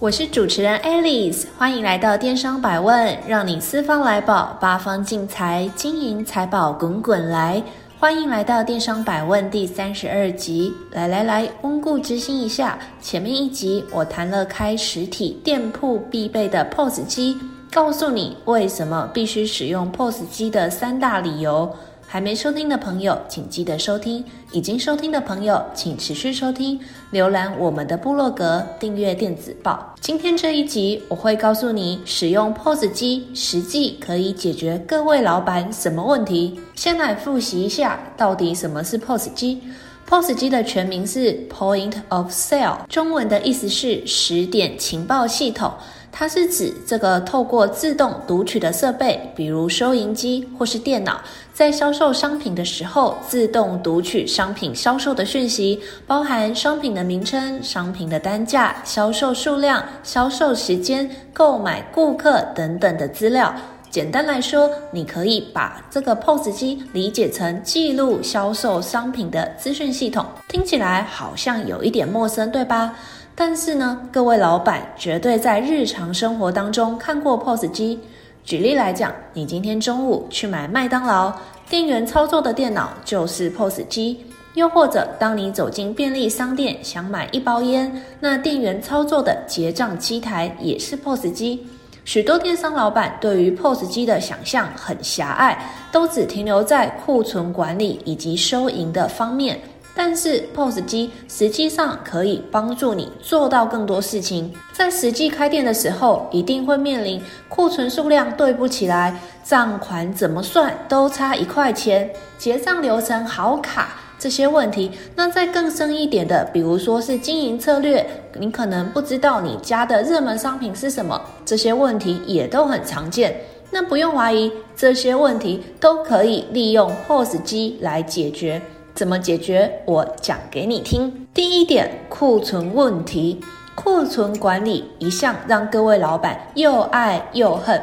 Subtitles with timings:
[0.00, 7.62] 我是主持人 Alice，欢迎来到电商百问，让你四方来宝，八方进财，金银财宝滚滚来。
[7.98, 10.72] 欢迎来到电商百问第三十二集。
[10.92, 17.36] 来来来，温故知新一下，前面一集我谈了开实体店铺必备的 POS 机，
[17.70, 21.70] 告诉你为什么必须使用 POS 机的三大理由。
[22.12, 26.76] 还没收听的朋友，请记得收听；已经收听的朋友，请持续收听。
[27.12, 29.94] 浏览我们的部落格，订阅电子报。
[30.00, 36.58] 今天这一集，我会告诉你，使用 POS 机实际可以解决各位老板什么问题。
[36.74, 39.62] 先来复习一下，到底什么是 POS 机
[40.06, 45.72] ？POS 机的全名是 Point of Sale，中文的意思是十点情报系统。
[46.12, 51.20] 它是指这个透过自动读取的设备，比如收银机或是电脑，
[51.54, 63.54] 在销售商品的时候，自动读取商品销售的讯息，包含商品的名称、商品的单价、销售数量、销售时间、购买顾客等等的资料。
[63.88, 70.24] 简单来说，你可以把这个 POS 机理解成记录销售商品的资讯系统。
[70.48, 72.94] 听起来好像有一点陌生，对吧？
[73.42, 77.98] 但是呢，各位老板绝对在日常生活当中看过 POS 机。
[78.44, 81.32] 举例来讲，你今天中午去买麦当劳，
[81.66, 84.18] 店员操作的电脑就是 POS 机；
[84.52, 91.66] 又或者，当你走进便利商店想买一包烟，那店员操作的结账机台也是 POS 机。
[92.04, 95.58] 许多电商老板对于 POS 机的想象很狭隘，
[95.90, 99.58] 都只停留在库存管理以及收银的方面。
[99.94, 104.52] 但是 POS 机实际上可以帮助你做到更多事情。
[104.72, 114.90] 在实际开店的时候，一定会面临库存数量对不起来，账款怎么算都差一块钱，结账流程好卡这些问题。
[115.14, 118.06] 那再更深一点的，比如说是经营策略，
[118.38, 123.34] 你可能不知道你家的热门商品是什么，这些问题也都很常见。
[123.70, 128.60] 那不用怀疑，这些问题都可以利用 POS 机来解决。
[128.94, 129.70] 怎么解决？
[129.84, 131.26] 我讲给你听。
[131.32, 133.40] 第一点，库存问题，
[133.74, 137.80] 库存管理一向让各位老板又爱又恨。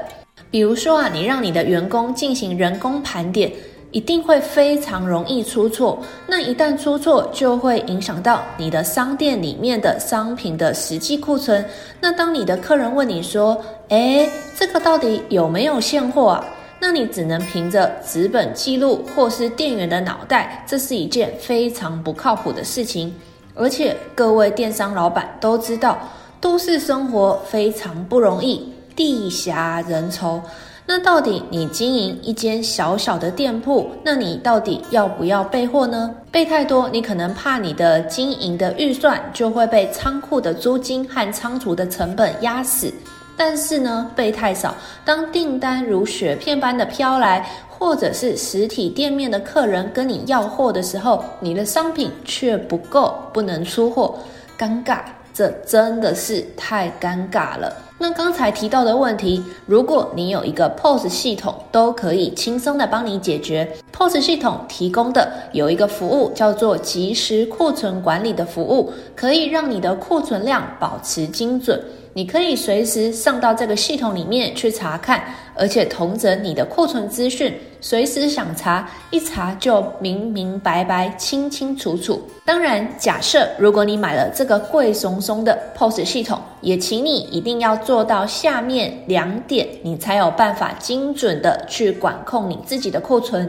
[0.49, 3.51] 比如说啊，你让你的员工进行人工盘点，
[3.91, 5.99] 一定会非常容易出错。
[6.27, 11.65] 那一旦出错，就会影响到你的商店里面的商品的实际库存。
[11.99, 13.57] 那当你的客人问你说
[13.89, 16.45] ：“诶，这个到底有没有现货啊？”
[16.89, 23.13] 那你只能凭着纸本记录或是店员的脑袋，这是一件非常不靠谱的事情。
[23.55, 25.99] 而且各位电商老板都知道，
[26.39, 30.39] 都市生活非常不容易，地狭人稠。
[30.85, 36.15] 那到底你经营一间小小的店铺，那你到底要不要备货呢？
[36.31, 42.89] 备太多，你可能怕你的经营的预算就会被仓库的租金和仓储的成本压死。
[43.37, 44.75] 但是呢，备太少，
[45.05, 54.17] 当订单如雪片般的飘来，或者是实体店面的客人跟你要货的时候，你的商品却不够，不能出货，
[54.57, 57.71] 尴尬，这真的是太尴尬了。
[57.99, 63.67] 那刚才提到的问题，如果你有一个 POS 系统，都可以轻松的帮你解决。
[63.91, 71.79] POS 系统提供的有一个服务叫做即时库存管理的服务，可以让你的库存量保持精准。
[72.17, 75.23] 你可以随时上到这个系统里面去查看，
[75.53, 82.19] 而且同整你的库存资讯，随时想查一查就明明白白、清清楚楚。
[82.43, 93.47] 当然，假设如果你买了这个贵松松的 POS 系统，也请你一定要做到下面两点，你才有办法精准的去管控你自己的库存。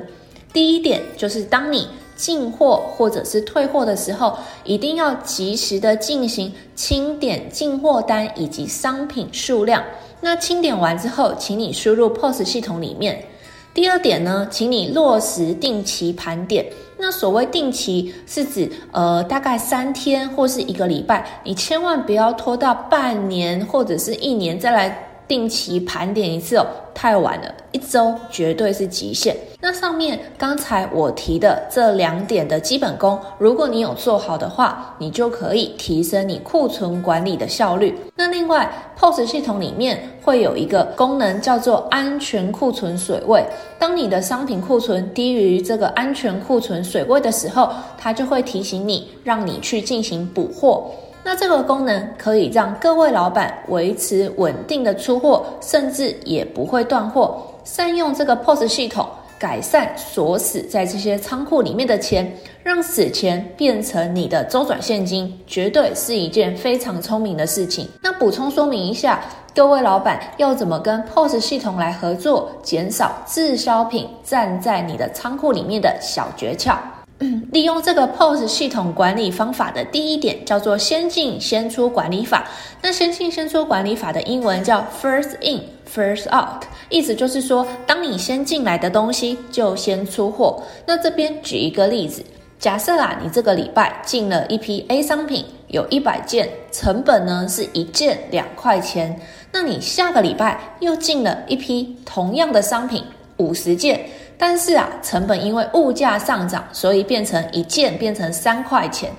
[0.53, 1.89] 第一点就是当你
[2.19, 9.83] 进货或者是退货的时候，一定要及时的进行清点进货单以及商品数量。
[10.21, 13.25] 那清点完之后，请你输入 POS 系统里面。
[13.73, 16.67] 第二点呢，请你落实定期盘点。
[16.99, 26.67] 那所谓定期是指呃大概三天或是一个礼拜，你千万不要拖到半年或者是一年再来定期盘点一次哦。
[26.95, 29.37] 太晚了，一周绝对是极限。
[29.61, 37.97] 那上面刚才我提的这两点的基本功，如果你有做好的话，你就可以提升你库存管理的效率。
[38.17, 43.45] 那另外，POS 系统里面会有一个功能叫做安全库存水位。
[43.79, 50.91] 当你的商品库存低于这个安全库存水位的时候，它就会提醒你，让你去进行补货。
[51.31, 57.39] 那这个功能可以让各位老板维持稳定的出货，甚至也不会断货。
[57.65, 59.07] 善用这个 POS 系统，
[59.39, 67.87] 改善锁死在这些仓库里面的钱，让死钱变成你的周转现金，绝对是一件非常聪明的事情。
[68.03, 69.21] 那补充说明一下，
[69.55, 76.75] 各位老板要怎么跟 POS 系统来合作，减少滞销品站在你的仓库里面的小诀窍。
[77.51, 82.49] 利用这个 POS 系统管理方法的第一点叫做先进先出管理法。
[82.81, 85.63] 那先进先出管理法的英文叫 First in,
[85.93, 90.63] First out，意思就是说，当你先进来的东西就先出货。
[90.87, 92.25] 那这边举一个例子，
[92.61, 99.21] 假设啊，你这个礼拜进了一批 A 商品，有一百件，成本呢是一件两块钱。
[99.51, 103.03] 那你下个礼拜又进了一批同样的商品，
[103.39, 104.07] 五十件。
[104.39, 109.11] 但是啊，成本因为物价上涨，所以变成一件变成三块钱。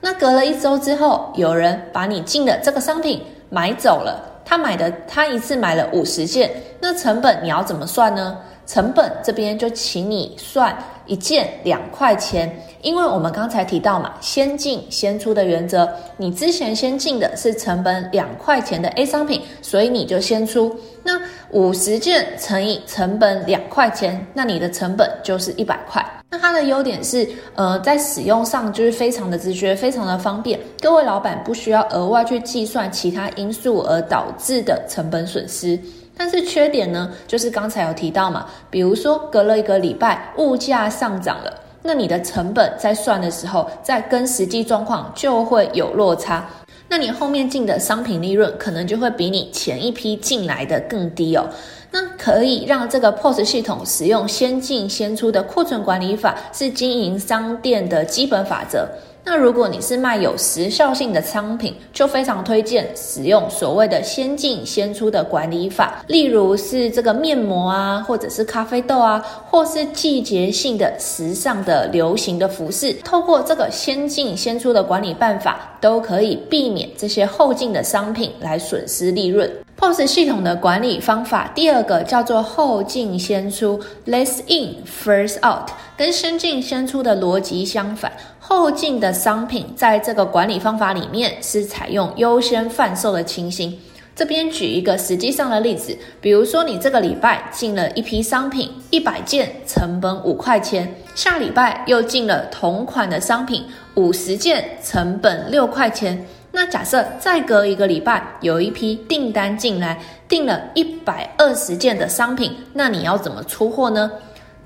[0.00, 3.20] 那隔了一周之后，有人把你进的这个商品
[3.50, 6.48] 买走了，他买的他一次买了五十件，
[6.80, 8.38] 那成本你要怎么算呢？
[8.68, 10.76] 成本这边就请你算
[11.06, 15.88] 一件两块钱，因为我们刚才提到嘛，先进先出的原则，
[16.18, 20.78] 你之前先进的是成本两块钱的 A 商品，所以你就先出。
[21.02, 21.18] 那
[21.50, 26.04] 五十件乘以成本两块钱，那你的成本就是一百块。
[26.30, 30.60] 那它的优点是，呃，在使用上就是非常的直觉，非常的方便。
[30.78, 35.80] 各位老板不需要额外去计算其他因素而导致的成本损失。
[36.18, 46.44] 但是缺点呢，就是刚才有提到嘛，比如说隔了一个礼拜，物价上涨了，那你的成本在算的时候，在跟实际状况就会有落差。
[46.88, 51.46] 那你后面进的商品利润可能就会比你前一批进来的更低哦。
[51.90, 58.88] 那可以让这个 POS 系统使用先进先出的库存管理法，是经营商店的基本法则。
[59.30, 66.02] 那如果你是卖有时效性的商品，就非常推荐使用所谓的先进先出的管理法。
[66.06, 79.46] 例如是这个面膜啊，或者是咖啡豆啊，或是季节性的时尚的流行的服饰，透过这个先进先出的管理办法，都可以避免这些后进的商品来损失利润。
[79.78, 83.78] POS 系统的管理方法，第二个叫做后进先出
[84.08, 88.10] （Last in, First out），跟先进先出的逻辑相反。
[88.40, 93.78] 后进的商品在这个管理方法里面是采用优先贩售的情形。
[94.16, 103.64] 这边举一个实际上的例子，比如说你这个礼拜进了一批商品，一百件，成本五块钱；下礼拜又进了同款的商品，
[103.94, 106.26] 五十件，成本六块钱。
[106.58, 109.96] 那假设再隔一个礼拜有一批订单进来，
[110.28, 114.10] 订了一百二十件的商品，那你要怎么出货呢？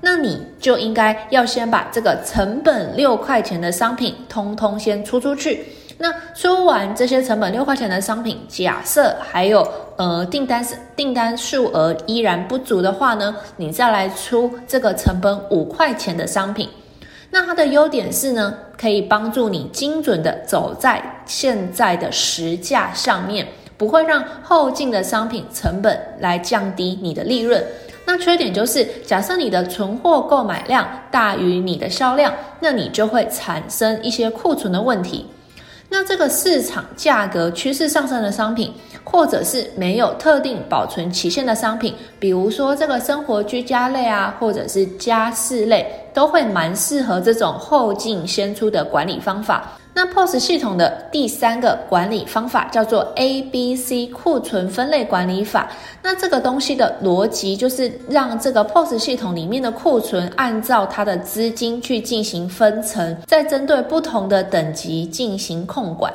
[0.01, 5.67] 那你就应该要先把这个成本六块钱的商品通通先出出去。
[5.99, 9.65] 那出完这些成本六块钱的商品，假设还有
[9.97, 16.67] 呃订单是订单数额依然不足的话呢，你再来出这个成本五块钱的商品。
[17.35, 27.59] 那它的优点是呢，可以帮助你精准的走在现在的实价上面，不会让后进的商品成本来降低你的利润。
[28.05, 35.25] 那缺点就是，假设你的存货购买量大于你的销量，那你就会产生一些库存的问题。
[35.89, 38.71] 那这个市场价格趋势上升的商品，
[39.03, 49.71] 或者是没有特定保存期限的商品，比如说这个生活居家类啊，或者是家饰类，都会蛮适合这种后进先出的管理方法。
[49.95, 55.69] 那 POS 系统的第三个管理方法叫做 ABC 库存分类管理法。
[56.01, 66.11] 那这个东西的逻辑就是让这个 POS 系统里面的库存按照它的资金去进行分层，再针对不同的等级进行控管。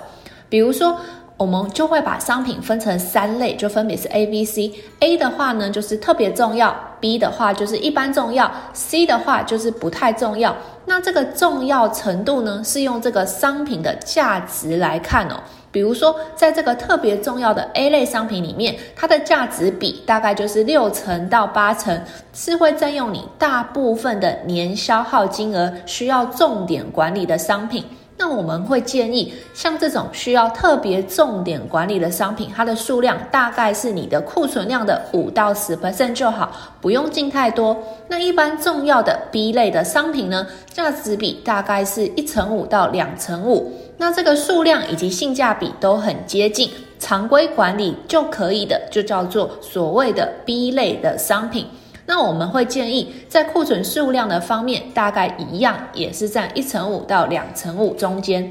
[0.49, 0.99] 比如说，
[1.38, 4.73] 我们就会把商品分成三类，就分别是 A、B、C。
[4.99, 10.57] A 的话呢，就是特别重要；B 的话就是一般重要；C 的话就是不太重要。
[10.85, 15.37] 那这个重要程度呢，是用这个商品的价值来看哦。
[15.71, 22.02] 比如说，在这个特别重要的 A 类商品里面，它的价值比大概就是六成到八成，
[22.33, 27.85] 是会占用你大部分的年消耗金额，需要重点管理的商品。
[28.21, 37.77] 那我们会建议，像这种需要特别重点管理的商品，它的数量大概是你的库存量的五到十 percent 就好，不用进太多。
[38.09, 43.73] 那一般重要的 B 类的商品呢，价值比大概是一成五到两成五。
[43.99, 51.67] 那这个数量以及性价比都很接近，常规管理就可以的，就叫做所谓的 B 类的商品。
[52.09, 58.50] 那我们会建议，在库存数量的方面，大概一样，也是在一成五到两成五中间。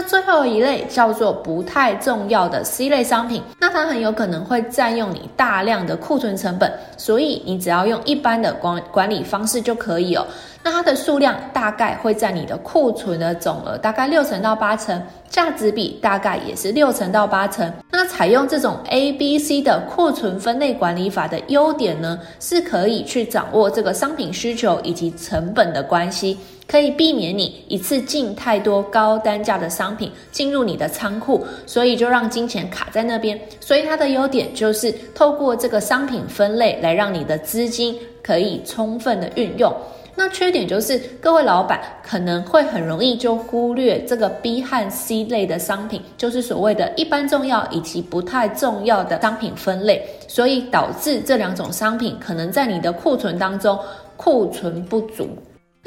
[0.00, 10.24] 那最后一类叫做不太重要的 C 类商品，那它很有可能会占用你大量的库存成本，所以你只要用一般的管管理方式就可以哦。
[10.62, 17.68] 那它的数量大概会在你的库存的总额大概六成到八成，价值比大概也是六成到八成。
[17.90, 26.38] 那采用这种 A、B、C 的库存分类管理法的优点呢，是可以去掌握这个商品需求以及成本的关系。
[26.70, 33.40] 可以避免你一次进太多高单价的商品进入你的仓库，所以就让金钱卡在那边。
[33.58, 39.74] 所以它的优点就是透过这个商品分类来让你的资金可以充分的运用。
[40.14, 53.78] 那缺点就是各位老板可能会很容易就忽略这个 B 和 C 类的商品，就是所谓的一般重要以及不太重要的商品分类，所以导致这两种商品可能在你的库存当中
[54.16, 55.28] 库存不足。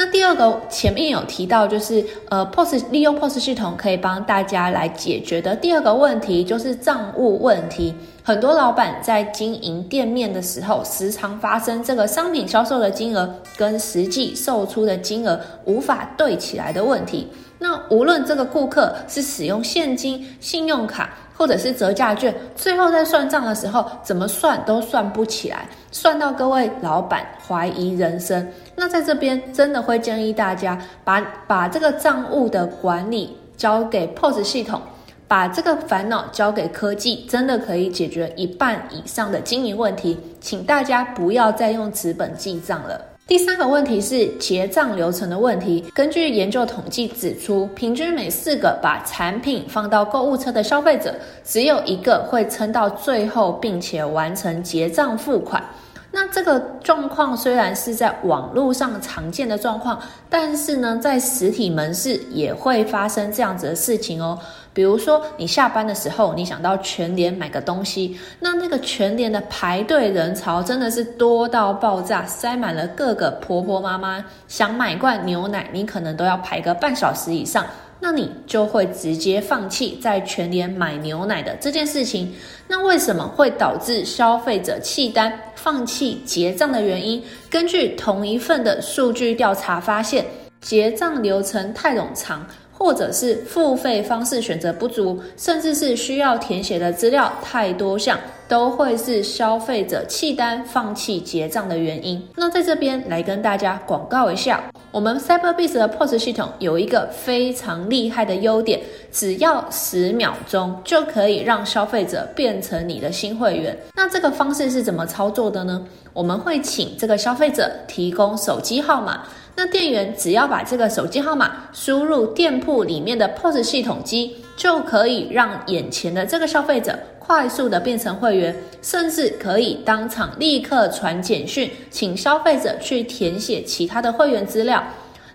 [0.03, 7.93] 那第二个前面有提到，就是呃，POS 利用 POS 系统可以帮大家来解决的第二个问题，就是账务问题。
[8.23, 17.27] 很多老板在经营店面的时候，时常发生这个商品销售的金额跟实际售出的金额无法对起来的问题。
[17.59, 28.47] 那无论这个顾客是使用现金、信用卡，或者是折价券，最后在算账的时候，怎么算都算不起来，算到各位老板怀疑人生。
[28.75, 34.79] 那在这边真的会建议大家把把这个账务的管理交给 POS 系统，
[35.27, 40.15] 把这个烦恼交给科技，真的可以解决一半以上的经营问题。
[40.39, 43.10] 请大家不要再用纸本记账了。
[43.27, 45.85] 第三个问题是结账流程的问题。
[45.93, 55.63] 根据研究统计指出，平均每四个把产品放到购物车的消费者，只有一个会撑到最后，并且完成结账付款。
[56.11, 59.99] 那这个状况虽然是在网络上常见的状况，
[60.29, 64.37] 但是呢，在实体门市也会发生这样子的事情哦。
[64.73, 77.65] 比如说，你下班的时候，你想到全联买个东西，那那个全联的排队人潮真的是多到爆炸，塞满了各个婆婆妈妈，想买罐牛奶，你可能都要排个半小时以上，
[78.01, 82.33] 那你就会直接放弃在全联买牛奶的这件事情。
[82.67, 87.23] 那为什么会导致消费者弃单、放弃结账的原因？
[87.49, 90.25] 根据同一份的数据调查发现，
[90.59, 92.45] 结账流程太冗长。
[92.73, 98.17] 或者是付费方式选择不足，甚至是需要填写的资料太多项，
[98.47, 102.19] 都会是消费者弃单、放弃结账的原因。
[102.35, 104.63] 那在这边来跟大家广告一下，
[104.93, 113.77] 我们 Cyberbiz 的 POS 系统有一个非常厉害的优点，只要十秒钟就可以让消费者变成你的新会员。
[113.95, 115.85] 那这个方式是怎么操作的呢？
[116.11, 119.23] 我们会请这个消费者提供手机号码。
[119.55, 134.83] 那店员只要把这个手机号码输入店铺里面的 POS 系统机，就可以让眼前的这个消费者快速的变成会员，甚至可以当场立刻传简讯，请消费者去填写其他的会员资料。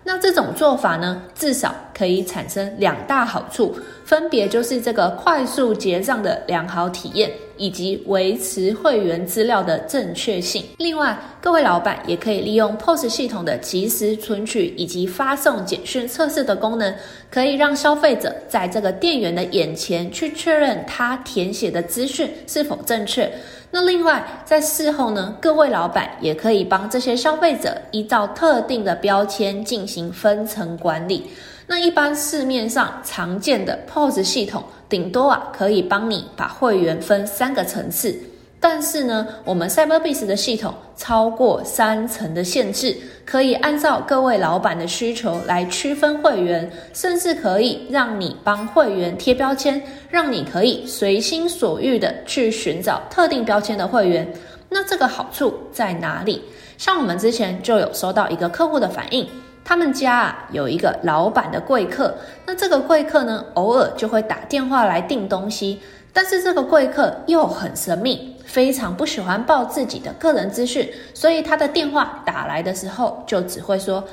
[0.02, 3.74] 那这种做法呢，至少可以产生两大好处，
[4.04, 10.64] 分别就是这个快速结账的良好体验，以及维持会员资料的正确性。
[10.78, 16.94] 另外，各位老板也可以利用 POS 系统的即时存取以及发送简讯测试的功能，
[17.30, 23.30] 可以让消费者在这个店员的眼前去确认他填写的资讯是否正确。
[23.70, 31.24] 那另外，在事后呢，各位老板也可以帮这些消费者依照特定的标签进行分层管理。
[31.68, 38.16] 那一般市面上常见的 POS 系统，顶多啊可以帮你把会员分三个层次。
[38.58, 54.32] 但是呢，我们 Cyberbiz 的系统超过三层的限制，可以按照各位老板的需求来区分会员，甚至可以让你帮会员贴标签，让你可以随心所欲的去寻找特定标签的会员。
[54.70, 56.42] 那这个好处在哪里？
[56.78, 59.28] 像我们之前就有收到一个客户的反应，
[59.68, 62.14] 他们家啊有一个老板的贵客，
[62.46, 65.80] 那这个贵客呢，偶尔就会打电话来订东西，
[66.12, 68.36] 但是这个贵客又很神秘。
[68.44, 74.04] 非常不喜欢报自己的个人资讯，所以他的电话打来的时候就只会说：“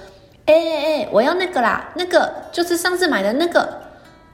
[0.47, 3.69] 哎哎哎，我要那个啦，那个就是上次买的那个。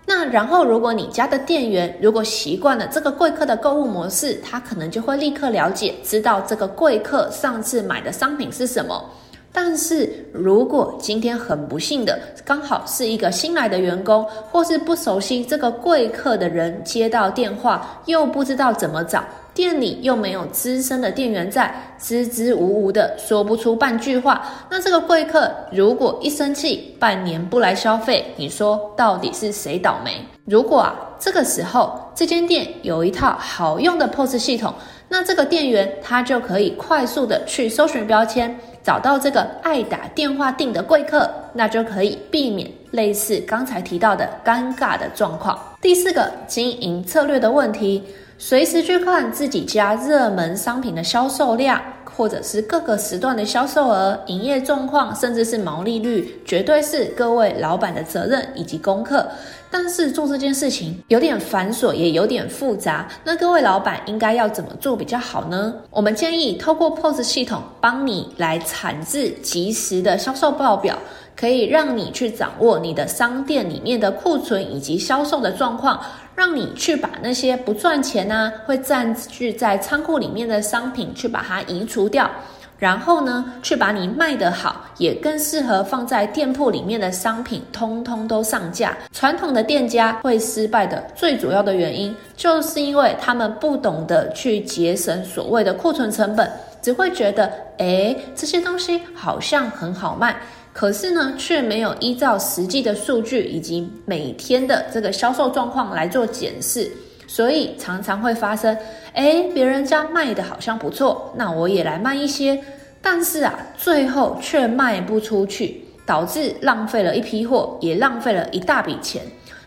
[0.05, 9.03] 那然后，如果你家的店员如果习惯了这个贵客的购物模式，他可能就会立刻了解，知道这个贵客上次买的商品是什么。
[9.51, 19.24] 但是如果今天很不幸的刚好是一个新来的员工，或是不熟悉这个贵客的人接到电话，又不知道怎么找。
[19.60, 24.42] 店里又没有资深的店员在，支支吾吾的说不出半句话。
[24.72, 30.25] 那这个贵客如果一生气，半年不来消费，你说到底是谁倒霉？
[30.46, 34.74] 如果啊，这个时候这间店有一套好用的 POS 系统，
[35.10, 45.60] 那这个店员他就可以快速的去搜寻标签，找到这个爱打电话订的贵客，那就可以避免类似刚才提到的尴尬的状况。
[45.82, 48.01] 第四个经营策略的问题。
[48.41, 59.27] 随时去看自己家热门商品的销售量，或者是各个时段的销售额、营业状况，甚至是毛利率，绝对是各位老板的责任以及功课。
[59.69, 63.10] 但是做这件事情有点繁琐，也有点复杂。
[63.25, 65.74] 那各位老板应该要怎么做比较好呢？
[65.89, 70.98] 我们建议透过 POS 系统帮你来产制及时的销售报表，
[71.36, 76.00] 可以让你去掌握你的商店里面的库存以及销售的状况。
[76.39, 82.31] 让你去把那些不赚钱呢，会占据在仓库里面的商品去把它移除掉，
[82.77, 88.98] 然后呢，去把你卖得好，也更适合放在店铺里面的商品，通通都上架。
[89.12, 96.50] 传统的店家会失败的最主要的原因，就是因为他们不懂得去节省所谓的库存成本，
[96.81, 100.38] 只会觉得，诶，这些东西好像很好卖。
[100.71, 106.89] 可是呢，却没有依照实际的数据以及每天的这个销售状况来做检视，
[107.27, 108.77] 所以常常会发生，
[109.13, 112.61] 诶，别人家卖的好像不错，那我也来卖一些，
[113.01, 119.21] 但是啊，最后却卖不出去，导致浪费了一批货，也浪费了一大笔钱。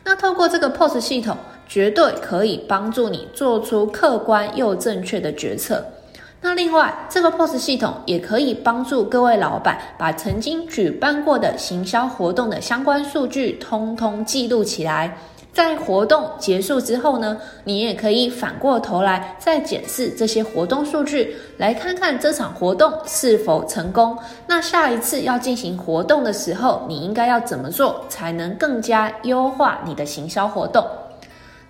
[0.05, 1.37] 那透过这个 POS 系统，
[1.69, 5.85] 绝对可以帮助你做出客观又正确的决策。
[6.45, 15.17] 那另外，这个 POS 系统也可以帮助各位老板把曾经举办过的行销活动的相关数据通通记录起来。
[15.53, 24.19] 在活动结束之后呢，你也可以反过头来再检视这些活动数据，来看看这场活动是否成功。
[24.47, 30.85] 那下一次要进行活动的时候，你应该要怎么做才能更加优化你的行销活动？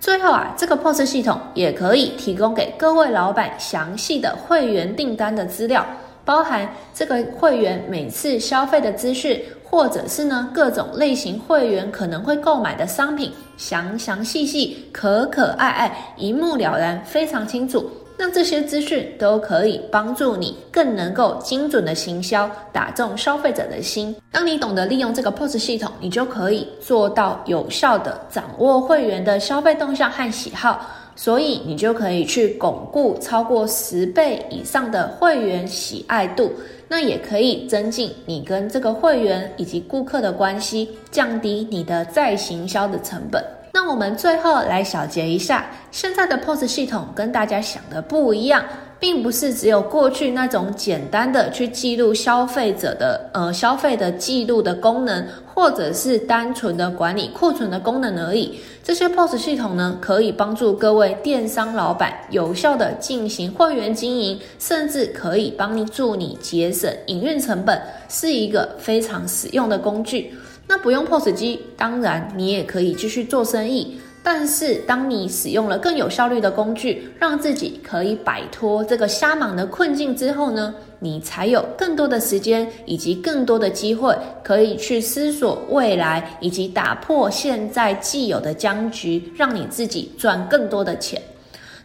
[0.03, 5.87] 最后啊，这个 POS 系统也可以提供给各位老板详细的会员订单的资料，
[6.25, 17.89] 包含这个会员每次消费的资讯，或者是呢各种类型会员可能会购买的商品，详详细细、可可爱爱，一目了然，非常清楚。
[18.17, 24.15] 那这些资讯都可以帮助你更能够精准的行销，打中消费者的心。
[24.31, 36.53] 当你懂得利用这个 POS 系统，你就可以做到有效的掌握会员的消费动向和喜好，所以你就可以去巩固超过十倍以上的会员喜爱度。
[36.89, 43.43] 那也可以增进你跟这个会员以及顾客的关系，降低你的再行销的成本。
[43.75, 48.63] 那我们最后来小结一下，现在的 POS 系统跟大家想的不一样，
[49.01, 58.61] 并不是只有过去那种简单的去记录消费者的呃消费的记录的功能，或者是单纯的管理库存的功能而已。
[58.85, 67.81] 这些 POS 系统呢，可以帮助各位电商老板有效地进行会员经营，甚至可以帮助你节省营运成本，
[68.11, 70.35] 是一个非常实用的工具。
[70.73, 74.01] 那不用 POS 机，当然你也可以继续做生意。
[74.23, 91.21] 但是，当你使用了更有效率的工具，让自己可以摆脱这个瞎忙的困境之后呢，你才有更多的时间以及更多的机会，可以去思索未来以及打破现在既有的僵局，让你自己赚更多的钱。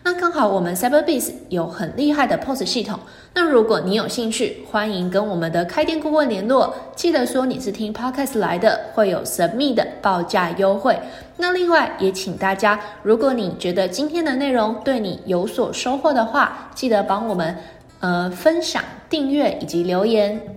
[0.09, 2.97] 那刚好我们 Cyberbiz 有很厉害的 POS 系统。
[3.33, 6.73] 那如果你有兴趣，欢迎跟我们的开店顾问联络。
[6.95, 10.97] 记得说你是听 Podcast 来的，会有神秘的报价优惠。
[11.35, 17.53] 那另外也请大家，如果你觉得今天的内容对你有所收获的话，记得帮我们
[17.99, 20.56] 呃分享、订阅以及留言。